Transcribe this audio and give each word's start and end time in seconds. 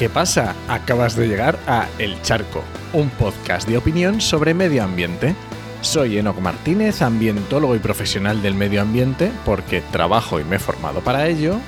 ¿Qué 0.00 0.08
pasa? 0.08 0.54
Acabas 0.66 1.14
de 1.14 1.28
llegar 1.28 1.58
a 1.66 1.86
El 1.98 2.22
Charco, 2.22 2.64
un 2.94 3.10
podcast 3.10 3.68
de 3.68 3.76
opinión 3.76 4.22
sobre 4.22 4.54
medio 4.54 4.82
ambiente. 4.82 5.34
Soy 5.82 6.16
Enoc 6.16 6.38
Martínez, 6.40 7.02
ambientólogo 7.02 7.76
y 7.76 7.80
profesional 7.80 8.40
del 8.40 8.54
medio 8.54 8.80
ambiente, 8.80 9.30
porque 9.44 9.82
trabajo 9.92 10.40
y 10.40 10.44
me 10.44 10.56
he 10.56 10.58
formado 10.58 11.00
para 11.00 11.28
ello. 11.28 11.58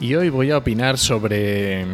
Y 0.00 0.14
hoy 0.14 0.28
voy 0.30 0.50
a 0.50 0.58
opinar 0.58 0.96
sobre. 0.96 1.84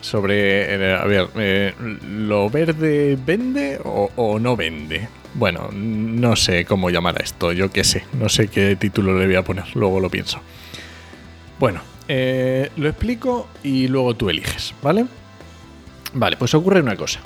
Sobre. 0.00 0.74
eh, 0.74 0.94
A 0.94 1.04
ver, 1.04 1.28
eh, 1.36 1.74
¿lo 2.06 2.48
verde 2.48 3.18
vende 3.24 3.80
o, 3.84 4.08
o 4.14 4.38
no 4.38 4.56
vende? 4.56 5.08
Bueno, 5.34 5.70
no 5.72 6.36
sé 6.36 6.64
cómo 6.66 6.90
llamar 6.90 7.18
a 7.20 7.24
esto, 7.24 7.52
yo 7.52 7.70
qué 7.70 7.84
sé, 7.84 8.04
no 8.12 8.28
sé 8.28 8.48
qué 8.48 8.76
título 8.76 9.18
le 9.18 9.26
voy 9.26 9.36
a 9.36 9.42
poner, 9.42 9.64
luego 9.74 9.98
lo 9.98 10.10
pienso. 10.10 10.40
Bueno, 11.58 11.80
eh, 12.08 12.70
lo 12.76 12.88
explico 12.88 13.48
y 13.62 13.88
luego 13.88 14.14
tú 14.14 14.28
eliges, 14.28 14.74
¿vale? 14.82 15.06
Vale, 16.12 16.36
pues 16.36 16.52
ocurre 16.54 16.80
una 16.80 16.96
cosa. 16.96 17.20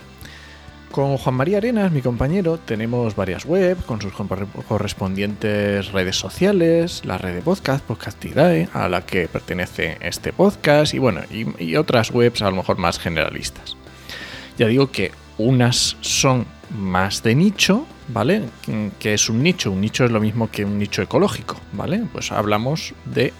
Con 0.93 1.17
Juan 1.19 1.35
María 1.35 1.59
Arenas, 1.59 1.91
mi 1.91 2.01
compañero, 2.01 2.59
tenemos 2.59 3.17
varias 3.17 3.45
webs 3.45 3.83
con 3.85 4.01
sus 4.01 4.13
corre- 4.13 4.47
correspondientes 4.69 5.91
redes 5.91 6.17
sociales, 6.17 7.03
la 7.05 7.19
red 7.19 7.35
de 7.35 7.43
podcast, 7.43 7.85
Podcastidae, 7.85 8.69
a 8.73 8.89
la 8.89 9.05
que 9.05 9.27
pertenece 9.27 9.99
este 10.01 10.33
podcast, 10.33 10.95
y 10.95 10.99
bueno, 10.99 11.23
y 11.59 11.75
otras 11.75 12.13
webs 12.13 12.41
a 12.43 12.51
lo 12.51 12.57
mejor 12.57 12.79
más 12.79 12.99
generalistas. 13.01 13.77
Ya 14.57 14.69
digo 14.69 14.91
que 14.93 15.11
unas 15.39 15.97
son 16.01 16.47
más 16.71 17.23
de 17.23 17.35
nicho, 17.35 17.87
¿vale? 18.09 18.43
Que 18.99 19.15
es 19.15 19.29
un 19.29 19.43
nicho? 19.43 19.71
Un 19.71 19.81
nicho 19.81 20.05
es 20.05 20.11
lo 20.11 20.21
mismo 20.21 20.51
que 20.51 20.65
un 20.65 20.79
nicho 20.79 21.03
ecológico, 21.03 21.57
¿vale? 21.73 22.03
Pues 22.13 22.33
hablamos 22.33 22.95
de 23.05 23.33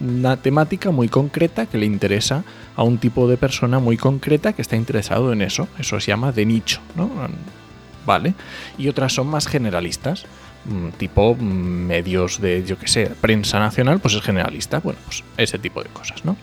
una 0.00 0.36
temática 0.36 0.90
muy 0.90 1.08
concreta 1.08 1.66
que 1.66 1.78
le 1.78 1.86
interesa 1.86 2.44
a 2.76 2.82
un 2.82 2.98
tipo 2.98 3.28
de 3.28 3.36
persona 3.36 3.78
muy 3.78 3.96
concreta 3.96 4.52
que 4.52 4.62
está 4.62 4.76
interesado 4.76 5.32
en 5.32 5.42
eso. 5.42 5.68
Eso 5.78 5.98
se 6.00 6.08
llama 6.08 6.32
de 6.32 6.46
nicho, 6.46 6.80
¿no? 6.96 7.10
¿Vale? 8.06 8.34
Y 8.78 8.88
otras 8.88 9.12
son 9.12 9.26
más 9.26 9.46
generalistas, 9.46 10.24
mm, 10.64 10.90
tipo 10.96 11.34
mm, 11.34 11.42
medios 11.42 12.40
de, 12.40 12.64
yo 12.64 12.78
qué 12.78 12.88
sé, 12.88 13.10
prensa 13.20 13.58
nacional, 13.58 14.00
pues 14.00 14.14
es 14.14 14.22
generalista. 14.22 14.80
Bueno, 14.80 14.98
pues 15.04 15.22
ese 15.36 15.58
tipo 15.58 15.82
de 15.82 15.90
cosas, 15.90 16.24
¿no? 16.24 16.36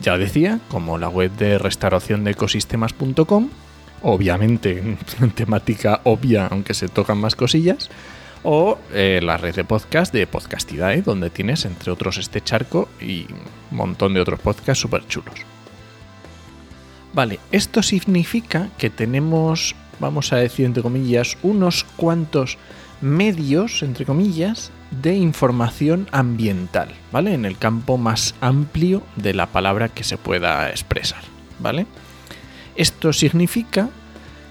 Ya 0.00 0.18
decía, 0.18 0.60
como 0.68 0.98
la 0.98 1.08
web 1.08 1.32
de 1.32 1.58
restauración 1.58 2.22
obviamente 4.06 4.96
temática 5.34 6.00
obvia, 6.04 6.46
aunque 6.46 6.74
se 6.74 6.88
tocan 6.88 7.18
más 7.18 7.34
cosillas, 7.34 7.90
o 8.44 8.78
eh, 8.92 9.18
la 9.20 9.36
red 9.36 9.54
de 9.56 9.64
podcast 9.64 10.12
de 10.12 10.28
Podcastidae, 10.28 11.02
donde 11.02 11.28
tienes, 11.30 11.64
entre 11.64 11.90
otros, 11.90 12.16
este 12.16 12.40
charco 12.40 12.88
y 13.00 13.26
un 13.72 13.76
montón 13.76 14.14
de 14.14 14.20
otros 14.20 14.38
podcasts 14.38 14.80
súper 14.80 15.06
chulos. 15.08 15.34
Vale, 17.12 17.40
esto 17.50 17.82
significa 17.82 18.68
que 18.78 18.90
tenemos, 18.90 19.74
vamos 19.98 20.32
a 20.32 20.36
decir 20.36 20.66
entre 20.66 20.84
comillas, 20.84 21.36
unos 21.42 21.82
cuantos 21.96 22.58
medios, 23.00 23.82
entre 23.82 24.06
comillas, 24.06 24.70
de 25.02 25.16
información 25.16 26.06
ambiental, 26.12 26.90
¿vale? 27.10 27.34
En 27.34 27.44
el 27.44 27.58
campo 27.58 27.98
más 27.98 28.36
amplio 28.40 29.02
de 29.16 29.34
la 29.34 29.46
palabra 29.46 29.88
que 29.88 30.04
se 30.04 30.16
pueda 30.16 30.70
expresar, 30.70 31.22
¿vale? 31.58 31.86
Esto 32.76 33.12
significa 33.12 33.88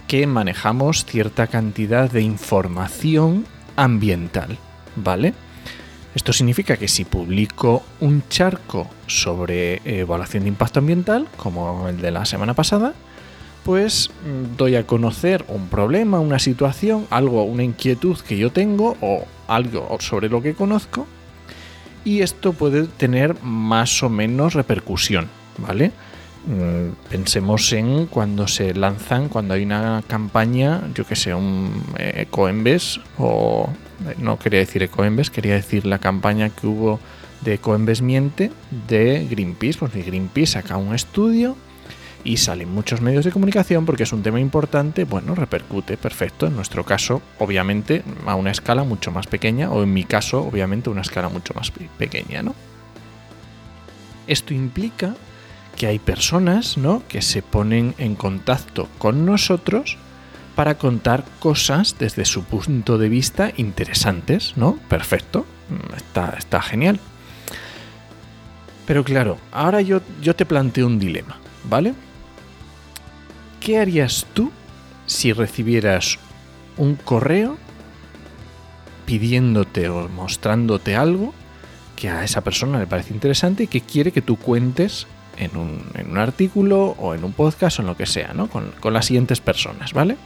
que 0.08 0.28
manejamos 0.28 1.06
cierta 1.06 1.48
cantidad 1.48 2.10
de 2.10 2.22
información 2.22 3.46
ambiental, 3.76 4.58
¿vale? 4.96 5.34
Esto 6.16 6.32
significa 6.32 6.78
que 6.78 6.88
si 6.88 7.06
publico 7.06 7.84
un 8.00 8.24
charco 8.30 8.90
sobre 9.08 9.82
evaluación 9.84 10.44
de 10.44 10.50
impacto 10.50 10.80
ambiental, 10.80 11.28
como 11.38 11.90
el 11.90 12.00
de 12.00 12.12
la 12.12 12.26
semana 12.26 12.54
pasada, 12.54 12.94
pues 13.64 14.10
mm, 14.10 14.56
doy 14.56 14.76
a 14.76 14.88
conocer 14.88 15.44
un 15.48 15.68
problema, 15.68 16.20
una 16.20 16.40
situación, 16.40 17.08
algo, 17.10 17.44
una 17.44 17.64
inquietud 17.64 18.18
que 18.20 18.38
yo 18.38 18.52
tengo 18.52 18.96
o 19.02 19.26
algo 19.48 19.98
sobre 20.00 20.30
lo 20.30 20.42
que 20.42 20.54
conozco 20.54 21.08
y 22.06 22.22
esto 22.22 22.54
puede 22.54 22.84
tener 22.84 23.42
más 23.42 24.04
o 24.04 24.10
menos 24.10 24.54
repercusión, 24.54 25.28
¿vale? 25.58 25.92
Mm, 26.48 26.94
Pensemos 27.10 27.72
en 27.74 28.06
cuando 28.06 28.48
se 28.48 28.74
lanzan, 28.74 29.30
cuando 29.30 29.54
hay 29.56 29.64
una 29.64 30.04
campaña, 30.08 30.82
yo 30.94 31.06
que 31.06 31.16
sé, 31.16 31.34
un 31.34 31.84
eh, 31.98 32.26
Ecoembes 32.28 33.00
o 33.18 33.70
eh, 34.08 34.16
no 34.20 34.38
quería 34.38 34.60
decir 34.60 34.84
Ecoembes, 34.84 35.30
quería 35.32 35.56
decir 35.56 35.86
la 35.86 35.98
campaña 36.00 36.50
que 36.50 36.68
hubo 36.68 37.00
de 37.42 37.56
Ecoembes 37.56 38.02
miente 38.02 38.52
de 38.88 39.26
Greenpeace, 39.30 39.80
pues 39.80 39.94
Greenpeace 39.94 40.54
saca 40.54 40.78
un 40.78 40.94
estudio 40.94 41.56
y 42.24 42.38
salen 42.38 42.72
muchos 42.74 43.02
medios 43.02 43.24
de 43.26 43.32
comunicación 43.32 43.86
porque 43.86 44.04
es 44.04 44.14
un 44.14 44.22
tema 44.24 44.40
importante, 44.40 45.04
bueno, 45.04 45.34
repercute, 45.36 45.96
perfecto. 45.98 46.48
En 46.48 46.56
nuestro 46.56 46.84
caso, 46.84 47.22
obviamente, 47.40 48.04
a 48.26 48.36
una 48.36 48.52
escala 48.52 48.84
mucho 48.84 49.12
más 49.12 49.28
pequeña, 49.28 49.70
o 49.72 49.84
en 49.84 49.94
mi 49.94 50.04
caso, 50.04 50.42
obviamente, 50.42 50.90
a 50.90 50.94
una 50.94 51.02
escala 51.02 51.30
mucho 51.30 51.54
más 51.56 51.70
pe- 51.72 51.88
pequeña, 52.00 52.42
¿no? 52.42 52.56
Esto 54.28 54.56
implica 54.56 55.16
que 55.76 55.88
hay 55.88 56.00
personas, 56.00 56.78
¿no? 56.78 57.04
Que 57.08 57.22
se 57.22 57.42
ponen 57.42 57.96
en 57.98 58.16
contacto 58.16 58.88
con 58.98 59.26
nosotros 59.26 59.98
para 60.56 60.78
contar 60.78 61.26
cosas 61.40 61.98
desde 62.00 62.26
su 62.26 62.44
punto 62.44 62.98
de 62.98 63.10
vista 63.10 63.52
interesantes, 63.58 64.54
¿no? 64.56 64.78
Perfecto, 64.90 65.46
mm, 65.70 65.96
está, 65.96 66.36
está 66.38 66.62
genial. 66.62 67.00
Pero 68.88 69.04
claro, 69.04 69.38
ahora 69.52 69.82
yo, 69.82 70.02
yo 70.22 70.36
te 70.36 70.46
planteo 70.46 70.88
un 70.88 71.00
dilema, 71.00 71.38
¿vale? 71.70 71.94
¿Qué 73.60 73.80
harías 73.80 74.26
tú 74.34 74.52
si 75.06 75.34
recibieras 75.34 76.20
un 76.78 76.96
correo 76.96 77.58
pidiéndote 79.06 79.90
o 79.90 80.08
mostrándote 80.10 80.96
algo 80.96 81.34
que 81.96 82.10
a 82.10 82.24
esa 82.24 82.42
persona 82.42 82.80
le 82.80 82.88
parece 82.88 83.14
interesante 83.14 83.64
y 83.64 83.68
que 83.68 83.82
quiere 83.82 84.12
que 84.12 84.22
tú 84.22 84.36
cuentes 84.38 85.08
en 85.38 85.58
un, 85.58 86.18
artículo 86.18 86.96
o 86.98 87.14
en 87.14 87.24
un 87.24 87.34
podcast 87.34 87.80
o 87.80 87.82
en 87.82 87.88
lo 87.88 87.98
que 87.98 88.06
sea, 88.06 88.34
¿no? 88.34 88.48
Con, 88.48 88.72
las 88.94 89.06
siguientes 89.06 89.42
personas, 89.42 89.94
¿vale? 89.94 90.18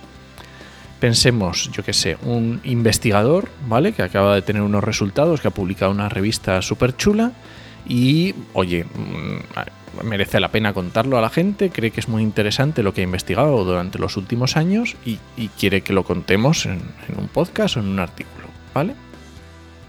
Pensemos, 1.00 1.72
yo 1.72 1.84
que 1.84 1.94
sé, 1.94 2.18
un 2.24 2.59
investigador, 2.64 3.50
¿vale? 3.68 3.94
Que 3.94 4.03
acaba 4.03 4.36
de 4.36 4.42
tener 4.42 4.62
unos 4.62 4.84
resultados, 4.84 5.42
que 5.42 5.47
ha 5.47 5.52
publicado 5.52 5.92
una 5.92 6.09
revista 6.09 6.62
súper 6.62 6.96
chula 6.96 7.31
y, 7.88 8.36
oye, 8.53 8.84
mm, 8.84 10.06
merece 10.06 10.40
la 10.40 10.50
pena 10.50 10.74
contarlo 10.74 11.18
a 11.18 11.22
la 11.22 11.30
gente, 11.30 11.70
cree 11.70 11.91
que 11.91 12.00
es 12.00 12.08
muy 12.08 12.22
interesante 12.22 12.84
lo 12.84 12.94
que 12.94 13.02
ha 13.02 13.03
investigado 13.03 13.64
durante 13.64 13.97
los 13.97 14.18
últimos 14.18 14.58
años 14.58 14.96
y, 15.06 15.20
quiere 15.58 15.81
que 15.81 15.94
lo 15.94 16.03
contemos 16.03 16.66
en, 16.66 16.81
en 17.08 17.18
un 17.18 17.28
podcast 17.28 17.78
o 17.78 17.80
en 17.80 17.88
un 17.88 18.00
artículo, 18.00 18.47
¿vale? 18.74 18.94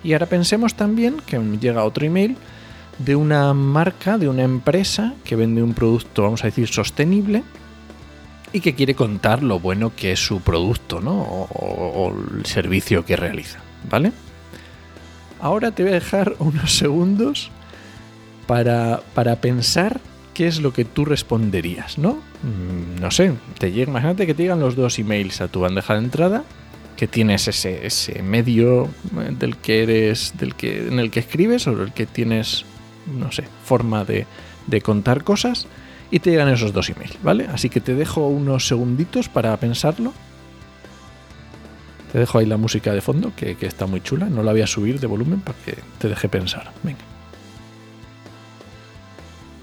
Y 0.02 0.14
ahora 0.14 0.26
pensemos 0.26 0.74
también 0.74 1.18
que 1.26 1.38
llega 1.60 1.84
otro 1.84 2.06
email 2.06 2.36
de 3.04 3.16
una 3.16 3.52
marca, 3.54 4.18
de 4.18 4.28
una 4.28 4.42
empresa 4.42 5.14
que 5.24 5.36
vende 5.36 5.62
un 5.62 5.74
producto, 5.74 6.22
vamos 6.22 6.44
a 6.44 6.48
decir, 6.48 6.68
sostenible 6.68 7.42
y 8.52 8.60
que 8.60 8.74
quiere 8.74 8.94
contar 8.94 9.42
lo 9.42 9.60
bueno 9.60 9.92
que 9.94 10.12
es 10.12 10.20
su 10.20 10.40
producto, 10.40 11.00
¿no? 11.00 11.20
O, 11.20 12.12
el 12.36 12.46
servicio 12.46 13.04
que 13.04 13.16
realiza, 13.16 13.60
¿vale? 13.88 14.12
Ahora 15.40 15.70
te 15.70 15.82
voy 15.82 15.92
a 15.92 15.94
dejar 15.94 16.34
unos 16.38 16.76
segundos 16.76 17.50
para, 18.46 19.00
para 19.14 19.36
pensar 19.36 20.00
qué 20.34 20.46
es 20.46 20.60
lo 20.60 20.72
que 20.72 20.84
tú 20.84 21.04
responderías, 21.04 21.98
¿no? 21.98 22.14
Mm, 22.42 23.00
No 23.00 23.10
sé, 23.10 23.32
te 23.58 23.72
llega, 23.72 23.90
imagínate 23.90 24.26
que 24.26 24.34
te 24.34 24.42
llegan 24.42 24.60
los 24.60 24.76
dos 24.76 24.98
emails 24.98 25.40
a 25.40 25.48
tu 25.48 25.60
bandeja 25.60 25.94
de 25.94 26.00
entrada, 26.00 26.44
que 26.96 27.06
tienes 27.06 27.48
ese, 27.48 27.86
ese 27.86 28.22
medio 28.22 28.84
eh, 28.84 29.34
del 29.38 29.56
que 29.56 29.82
eres, 29.84 30.34
del 30.38 30.54
que, 30.54 30.88
en 30.88 30.98
el 30.98 31.10
que 31.10 31.20
escribes 31.20 31.66
o 31.66 31.82
el 31.82 31.92
que 31.92 32.04
tienes, 32.04 32.66
no 33.12 33.32
sé, 33.32 33.44
forma 33.64 34.04
de, 34.04 34.26
de 34.66 34.80
contar 34.80 35.24
cosas, 35.24 35.66
y 36.10 36.18
te 36.20 36.30
llegan 36.30 36.48
esos 36.48 36.72
dos 36.72 36.88
emails, 36.90 37.16
¿vale? 37.22 37.46
Así 37.46 37.68
que 37.68 37.80
te 37.80 37.94
dejo 37.94 38.26
unos 38.26 38.66
segunditos 38.66 39.28
para 39.28 39.56
pensarlo. 39.58 40.12
Te 42.12 42.18
dejo 42.18 42.38
ahí 42.38 42.46
la 42.46 42.56
música 42.56 42.92
de 42.92 43.00
fondo, 43.00 43.32
que, 43.36 43.56
que 43.56 43.66
está 43.66 43.86
muy 43.86 44.00
chula. 44.00 44.26
No 44.26 44.42
la 44.42 44.50
voy 44.50 44.62
a 44.62 44.66
subir 44.66 44.98
de 44.98 45.06
volumen 45.06 45.40
para 45.40 45.56
que 45.58 45.78
te 45.98 46.08
deje 46.08 46.28
pensar. 46.28 46.72
Venga. 46.82 46.98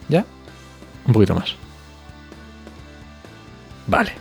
¿Ya? 0.07 0.25
Un 1.05 1.13
poquito 1.13 1.35
más. 1.35 1.55
Vale. 3.87 4.13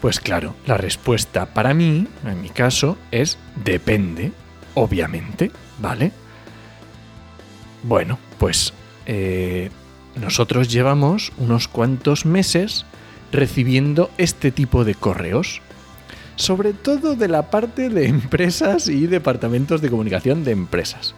Pues 0.00 0.20
claro, 0.20 0.54
la 0.66 0.76
respuesta 0.76 1.46
para 1.46 1.74
mí, 1.74 2.06
en 2.24 2.40
mi 2.40 2.48
caso, 2.48 2.96
es 3.10 3.38
depende, 3.62 4.32
obviamente, 4.74 5.50
¿vale? 5.78 6.12
Bueno, 7.82 8.18
pues 8.38 8.72
eh, 9.06 9.70
nosotros 10.20 10.68
llevamos 10.68 11.32
unos 11.38 11.68
cuantos 11.68 12.26
meses 12.26 12.84
recibiendo 13.32 14.10
este 14.18 14.50
tipo 14.50 14.84
de 14.84 14.94
correos. 14.94 15.60
Sobre 16.36 16.72
todo 16.74 17.16
de 17.16 17.28
la 17.28 17.50
parte 17.50 17.88
de 17.88 18.06
empresas 18.08 18.88
y 18.88 19.06
departamentos 19.06 19.80
de 19.80 19.90
comunicación 19.90 20.44
de 20.44 20.52
empresas. 20.52 21.14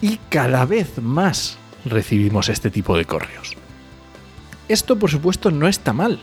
Y 0.00 0.18
cada 0.28 0.64
vez 0.66 1.00
más 1.00 1.58
recibimos 1.84 2.48
este 2.48 2.70
tipo 2.70 2.96
de 2.96 3.04
correos. 3.04 3.56
Esto, 4.68 4.98
por 4.98 5.10
supuesto, 5.10 5.50
no 5.50 5.68
está 5.68 5.92
mal. 5.92 6.20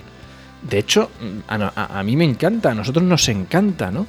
De 0.61 0.79
hecho, 0.79 1.09
a, 1.47 2.03
mí 2.03 2.17
me 2.17 2.25
encanta, 2.25 2.71
a 2.71 2.73
nosotros 2.73 3.03
nos 3.03 3.27
encanta, 3.29 3.91
¿no? 3.91 4.07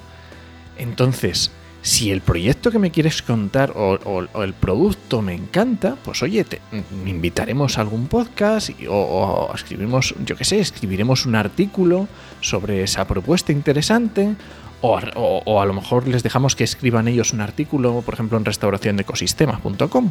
Entonces, 0.78 1.50
si 1.82 2.10
el 2.10 2.20
proyecto 2.20 2.70
que 2.70 2.78
me 2.78 2.90
quieres 2.90 3.22
contar 3.22 3.72
o, 3.74 4.42
el 4.42 4.54
producto 4.54 5.22
me 5.22 5.34
encanta, 5.34 5.96
pues 6.04 6.22
oye, 6.22 6.44
te, 6.44 6.60
invitaremos 7.06 7.78
a 7.78 7.80
algún 7.80 8.06
podcast 8.06 8.70
o, 8.88 9.50
escribimos, 9.54 10.14
yo 10.24 10.36
qué 10.36 10.44
sé, 10.44 10.60
escribiremos 10.60 11.26
un 11.26 11.34
artículo 11.34 12.08
sobre 12.40 12.82
esa 12.82 13.06
propuesta 13.06 13.52
interesante 13.52 14.34
o, 14.82 15.60
a 15.60 15.66
lo 15.66 15.72
mejor 15.74 16.06
les 16.06 16.22
dejamos 16.22 16.56
que 16.56 16.64
escriban 16.64 17.08
ellos 17.08 17.32
un 17.32 17.40
artículo, 17.40 18.02
por 18.02 18.14
ejemplo, 18.14 18.38
en 18.38 18.44
restauracionecosistemas.com. 18.44 20.10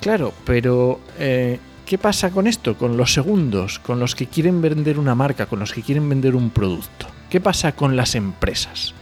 Claro, 0.00 0.32
pero 0.44 1.00
eh, 1.18 1.58
¿qué 1.86 1.98
pasa 1.98 2.30
con 2.30 2.46
esto? 2.46 2.76
Con 2.76 2.96
los 2.96 3.12
segundos, 3.12 3.78
con 3.80 3.98
los 3.98 4.14
que 4.14 4.26
quieren 4.26 4.60
vender 4.62 4.98
una 4.98 5.14
marca, 5.14 5.46
con 5.46 5.58
los 5.58 5.72
que 5.72 5.82
quieren 5.82 6.08
vender 6.08 6.36
un 6.36 6.50
producto. 6.50 7.06
¿Qué 7.30 7.40
pasa 7.40 7.72
con 7.72 7.96
las 7.96 8.14
empresas? 8.14 8.94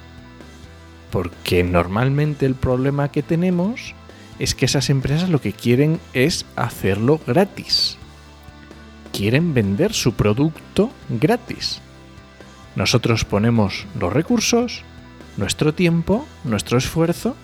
Porque 1.11 1.63
normalmente 1.63 2.47
el 2.47 2.55
problema 2.55 3.11
que 3.11 3.23
tenemos 3.23 3.95
es 4.39 4.55
que 4.55 4.67
esas 4.67 4.91
empresas 4.91 5.31
lo 5.31 5.41
que 5.41 5.53
quieren 5.53 6.01
es 6.13 6.45
hacerlo 6.57 7.21
gratis. 7.27 7.97
Quieren 9.13 9.55
vender 9.55 9.93
su 9.95 10.13
producto 10.15 10.91
gratis. 11.09 11.81
Nosotros 12.75 13.25
ponemos 13.25 13.87
los 13.99 14.13
recursos, 14.13 14.83
nuestro 15.37 15.73
tiempo, 15.73 16.27
nuestro 16.45 16.77
esfuerzo 16.77 17.35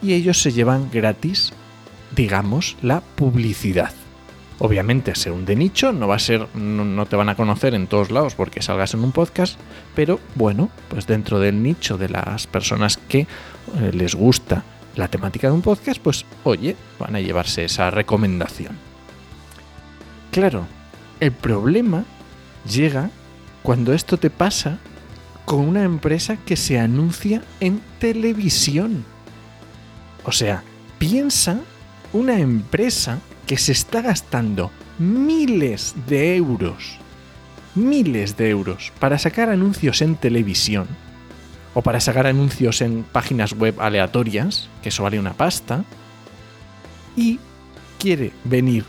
y 0.00 0.12
ellos 0.12 0.40
se 0.40 0.52
llevan 0.52 0.90
gratis 0.92 1.52
digamos, 2.14 2.76
la 2.82 3.00
publicidad. 3.00 3.92
Obviamente, 4.58 5.14
ser 5.14 5.32
un 5.32 5.44
de 5.44 5.54
nicho 5.54 5.92
no 5.92 6.08
va 6.08 6.16
a 6.16 6.18
ser, 6.18 6.48
no, 6.54 7.06
te 7.06 7.16
van 7.16 7.28
a 7.28 7.34
conocer 7.34 7.74
en 7.74 7.86
todos 7.86 8.10
lados 8.10 8.34
porque 8.34 8.62
salgas 8.62 8.94
en 8.94 9.04
un 9.04 9.12
podcast, 9.12 9.58
pero 9.94 10.18
bueno, 10.34 10.70
pues 10.88 11.06
dentro 11.06 11.38
del 11.38 11.62
nicho 11.62 11.98
de 11.98 12.08
las 12.08 12.46
personas 12.46 12.96
que 12.96 13.20
eh, 13.20 13.26
les 13.92 14.14
gusta 14.14 14.64
la 14.94 15.08
temática 15.08 15.48
de 15.48 15.52
un 15.52 15.60
podcast, 15.60 16.00
pues 16.00 16.24
oye, 16.44 16.74
van 16.98 17.16
a 17.16 17.20
llevarse 17.20 17.66
esa 17.66 17.90
recomendación. 17.90 18.78
Claro, 20.30 20.66
el 21.20 21.32
problema 21.32 22.04
llega 22.66 23.10
cuando 23.62 23.92
esto 23.92 24.16
te 24.16 24.30
pasa 24.30 24.78
con 25.44 25.60
una 25.60 25.82
empresa 25.82 26.38
que 26.38 26.56
se 26.56 26.78
anuncia 26.78 27.42
en 27.60 27.82
televisión. 27.98 29.04
O 30.24 30.32
sea, 30.32 30.62
piensa 30.98 31.60
una 32.12 32.38
empresa 32.38 33.20
que 33.46 33.56
se 33.56 33.72
está 33.72 34.02
gastando 34.02 34.70
miles 34.98 35.94
de 36.06 36.36
euros, 36.36 36.98
miles 37.74 38.36
de 38.36 38.50
euros 38.50 38.92
para 38.98 39.18
sacar 39.18 39.50
anuncios 39.50 40.02
en 40.02 40.16
televisión 40.16 40.86
o 41.74 41.82
para 41.82 42.00
sacar 42.00 42.26
anuncios 42.26 42.80
en 42.80 43.04
páginas 43.04 43.52
web 43.52 43.80
aleatorias, 43.80 44.68
que 44.82 44.88
eso 44.88 45.02
vale 45.02 45.18
una 45.18 45.34
pasta, 45.34 45.84
y 47.14 47.38
quiere 47.98 48.32
venir 48.44 48.84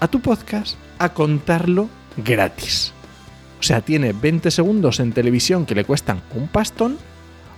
a 0.00 0.08
tu 0.08 0.20
podcast 0.20 0.76
a 0.98 1.10
contarlo 1.14 1.88
gratis. 2.16 2.92
O 3.60 3.62
sea, 3.62 3.80
tiene 3.80 4.12
20 4.12 4.50
segundos 4.50 4.98
en 4.98 5.12
televisión 5.12 5.66
que 5.66 5.76
le 5.76 5.84
cuestan 5.84 6.20
un 6.34 6.48
pastón 6.48 6.98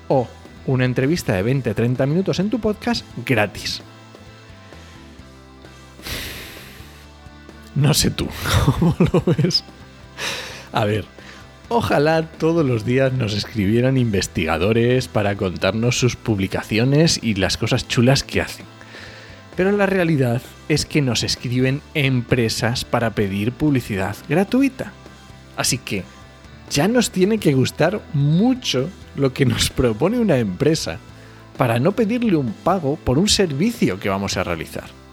o 0.08 0.28
una 0.66 0.84
entrevista 0.84 1.32
de 1.32 1.44
20-30 1.44 2.06
minutos 2.06 2.38
en 2.38 2.50
tu 2.50 2.60
podcast 2.60 3.06
gratis. 3.24 3.82
No 7.74 7.94
sé 7.94 8.10
tú, 8.10 8.28
¿cómo 8.78 8.96
lo 8.98 9.22
ves? 9.26 9.64
A 10.72 10.84
ver, 10.84 11.04
ojalá 11.68 12.22
todos 12.22 12.64
los 12.64 12.84
días 12.84 13.12
nos 13.12 13.34
escribieran 13.34 13.96
investigadores 13.96 15.08
para 15.08 15.36
contarnos 15.36 15.98
sus 15.98 16.16
publicaciones 16.16 17.18
y 17.22 17.34
las 17.34 17.56
cosas 17.56 17.88
chulas 17.88 18.22
que 18.22 18.40
hacen. 18.40 18.66
Pero 19.56 19.72
la 19.72 19.86
realidad 19.86 20.42
es 20.68 20.84
que 20.84 21.00
nos 21.00 21.22
escriben 21.22 21.80
empresas 21.94 22.84
para 22.84 23.10
pedir 23.10 23.52
publicidad 23.52 24.16
gratuita. 24.28 24.92
Así 25.56 25.78
que 25.78 26.02
ya 26.70 26.88
nos 26.88 27.10
tiene 27.10 27.38
que 27.38 27.54
gustar 27.54 28.00
mucho 28.12 28.88
lo 29.14 29.32
que 29.32 29.46
nos 29.46 29.70
propone 29.70 30.18
una 30.18 30.38
empresa 30.38 30.98
para 31.56 31.78
no 31.78 31.92
pedirle 31.92 32.36
un 32.36 32.52
pago 32.52 32.96
por 32.96 33.18
un 33.18 33.28
servicio 33.28 34.00
que 34.00 34.08
vamos 34.08 34.36
a 34.36 34.42
realizar. 34.44 35.03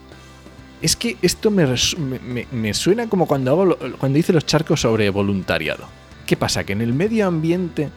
Es 0.81 0.95
que 0.95 1.17
esto 1.21 1.51
me, 1.51 2.73
suena 2.73 3.07
como 3.07 3.27
cuando, 3.27 3.51
hago, 3.51 3.77
cuando 3.99 4.17
hice 4.17 4.33
los 4.33 4.45
charcos 4.45 4.81
sobre 4.81 5.09
voluntariado. 5.11 5.85
¿Qué 6.25 6.35
pasa? 6.35 6.63
¿Que 6.63 6.73
en 6.73 6.81
el 6.81 6.93
medio 6.93 7.27
ambiente 7.27 7.89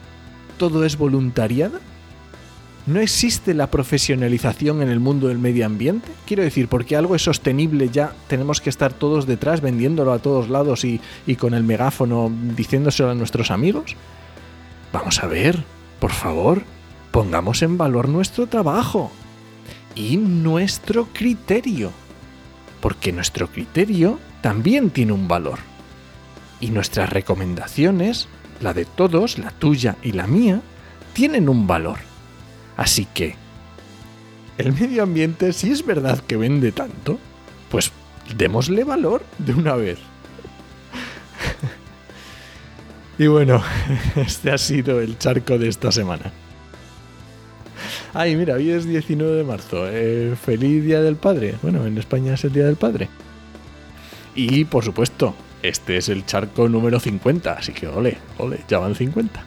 todo 0.57 0.85
es 0.85 0.97
voluntariado? 0.97 1.79
¿No 2.85 2.99
existe 2.99 3.55
la 3.55 3.71
profesionalización 3.71 4.83
en 4.83 4.89
el 4.89 4.99
mundo 4.99 5.27
del 5.29 5.39
medio 5.39 5.65
ambiente? 5.65 6.11
Quiero 6.27 6.43
decir, 6.43 6.67
porque 6.67 6.95
algo 6.95 7.15
es 7.15 7.23
sostenible 7.23 7.89
ya 7.89 8.13
tenemos 8.27 8.61
que 8.61 8.69
estar 8.69 8.93
todos 8.93 9.25
detrás 9.25 9.61
vendiéndolo 9.61 10.11
a 10.13 10.19
todos 10.19 10.49
lados 10.49 10.85
y, 10.85 11.01
y 11.25 11.37
con 11.37 11.55
el 11.55 11.63
megáfono 11.63 12.31
diciéndoselo 12.55 13.09
a 13.09 13.15
nuestros 13.15 13.49
amigos. 13.49 13.95
Vamos 14.93 15.23
a 15.23 15.25
ver, 15.25 15.63
por 15.99 16.11
favor, 16.11 16.61
pongamos 17.09 17.63
en 17.63 17.79
valor 17.79 18.07
nuestro 18.07 18.45
trabajo 18.45 19.11
y 19.95 20.17
nuestro 20.17 21.07
criterio 21.11 21.91
porque 22.85 23.11
nuestro 23.11 23.47
criterio 23.47 24.19
también 24.41 24.91
tiene 24.91 25.11
un 25.11 25.27
valor. 25.27 25.57
Y 26.59 26.69
nuestras 26.69 27.09
recomendaciones, 27.09 28.27
la 28.61 28.75
de 28.75 28.85
todos, 28.85 29.39
la 29.39 29.49
tuya 29.49 29.95
y 30.03 30.11
la 30.11 30.27
mía, 30.27 30.61
tienen 31.13 31.49
un 31.49 31.65
valor. 31.65 31.97
Así 32.77 33.07
que, 33.11 33.37
el 34.59 34.71
medio 34.71 35.01
ambiente, 35.01 35.51
si 35.51 35.71
es 35.71 35.83
verdad 35.83 36.19
que 36.19 36.37
vende 36.37 36.71
tanto, 36.71 37.17
pues 37.71 37.91
démosle 38.37 38.83
valor 38.83 39.25
de 39.39 39.55
una 39.55 39.73
vez. 39.73 39.97
y 43.17 43.25
bueno, 43.25 43.63
este 44.15 44.51
ha 44.51 44.59
sido 44.59 45.01
el 45.01 45.17
charco 45.17 45.57
de 45.57 45.69
esta 45.69 45.91
semana. 45.91 46.31
Ay, 48.17 48.37
mira, 48.37 48.53
hoy 48.53 48.71
es 48.71 48.87
19 48.87 49.35
de 49.35 49.43
marzo. 49.43 49.89
Eh, 49.89 50.37
feliz 50.41 50.85
Día 50.85 51.01
del 51.01 51.17
Padre. 51.17 51.55
Bueno, 51.61 51.85
en 51.85 51.97
España 51.97 52.35
es 52.35 52.45
el 52.45 52.53
Día 52.53 52.65
del 52.65 52.77
Padre. 52.77 53.09
Y 54.33 54.63
por 54.63 54.85
supuesto, 54.85 55.35
este 55.61 55.97
es 55.97 56.07
el 56.07 56.25
charco 56.25 56.69
número 56.69 57.01
50, 57.01 57.51
así 57.51 57.73
que 57.73 57.89
ole, 57.89 58.17
ole, 58.37 58.61
ya 58.69 58.79
van 58.79 58.95
50. 58.95 59.43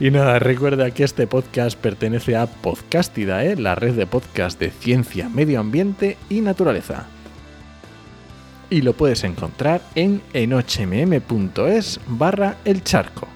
Y 0.00 0.10
nada, 0.10 0.40
recuerda 0.40 0.90
que 0.90 1.04
este 1.04 1.28
podcast 1.28 1.78
pertenece 1.78 2.34
a 2.34 2.46
Podcastidae, 2.46 3.54
la 3.54 3.76
red 3.76 3.94
de 3.94 4.08
podcast 4.08 4.58
de 4.58 4.70
ciencia, 4.70 5.28
medio 5.28 5.60
ambiente 5.60 6.16
y 6.28 6.40
naturaleza. 6.40 7.06
Y 8.68 8.82
lo 8.82 8.94
puedes 8.94 9.22
encontrar 9.22 9.80
en 9.94 10.22
enochmm.es 10.32 12.00
barra 12.08 12.56
el 12.64 12.82
charco. 12.82 13.35